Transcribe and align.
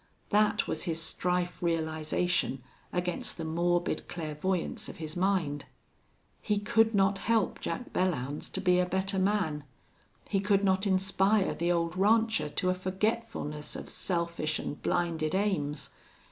That 0.29 0.67
was 0.67 0.85
his 0.85 0.99
strife 0.99 1.61
realization 1.61 2.63
against 2.91 3.37
the 3.37 3.45
morbid 3.45 4.07
clairvoyance 4.07 4.89
of 4.89 4.97
his 4.97 5.15
mind. 5.15 5.65
He 6.41 6.57
could 6.57 6.95
not 6.95 7.19
help 7.19 7.59
Jack 7.61 7.93
Belllounds 7.93 8.51
to 8.53 8.61
be 8.61 8.79
a 8.79 8.87
better 8.89 9.19
man. 9.19 9.63
He 10.27 10.39
could 10.39 10.63
not 10.63 10.87
inspire 10.87 11.53
the 11.53 11.71
old 11.71 11.95
rancher 11.95 12.49
to 12.49 12.71
a 12.71 12.73
forgetfulness 12.73 13.75
of 13.75 13.91
selfish 13.91 14.57
and 14.57 14.81
blinded 14.81 15.35
aims. 15.35 15.91